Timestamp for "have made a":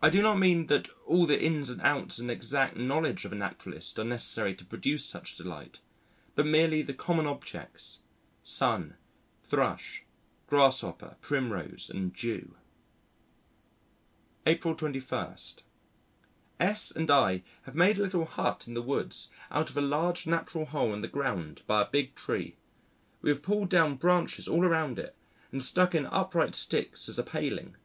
17.64-18.02